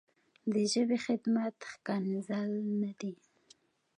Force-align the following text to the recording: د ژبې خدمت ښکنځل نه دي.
د 0.53 0.55
ژبې 0.71 0.97
خدمت 1.05 1.55
ښکنځل 1.71 2.51
نه 2.81 2.91
دي. 2.99 3.13